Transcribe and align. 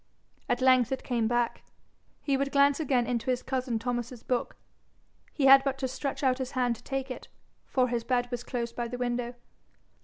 At 0.49 0.61
length 0.61 0.91
it 0.91 1.03
came 1.03 1.27
back: 1.27 1.61
he 2.23 2.35
would 2.35 2.51
glance 2.51 2.79
again 2.79 3.05
into 3.05 3.29
his 3.29 3.43
cousin 3.43 3.77
Thomas's 3.77 4.23
book. 4.23 4.55
He 5.31 5.45
had 5.45 5.63
but 5.63 5.77
to 5.77 5.87
stretch 5.87 6.23
out 6.23 6.39
his 6.39 6.53
hand 6.53 6.75
to 6.77 6.83
take 6.83 7.11
it, 7.11 7.27
for 7.67 7.87
his 7.87 8.03
bed 8.03 8.27
was 8.31 8.43
close 8.43 8.73
by 8.73 8.87
the 8.87 8.97
window. 8.97 9.35